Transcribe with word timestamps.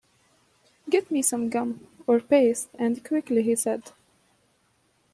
"Get 0.89 1.11
me 1.11 1.21
some 1.21 1.49
gum 1.49 1.85
or 2.07 2.19
paste, 2.21 2.69
and 2.73 3.05
quickly," 3.05 3.43
he 3.43 3.55
said. 3.55 3.83